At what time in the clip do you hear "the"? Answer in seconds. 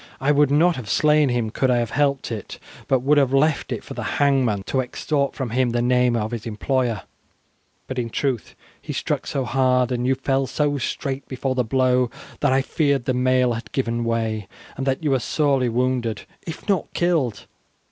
3.93-4.01, 5.69-5.81, 11.53-11.63, 13.05-13.13